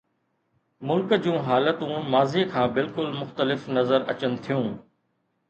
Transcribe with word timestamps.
ملڪ 0.91 1.11
جون 1.25 1.37
حالتون 1.49 2.09
ماضيءَ 2.15 2.47
کان 2.55 2.73
بلڪل 2.79 3.13
مختلف 3.19 3.69
نظر 3.79 4.09
اچن 4.17 4.41
ٿيون. 4.49 4.69